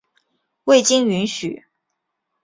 [0.63, 1.63] 未经允许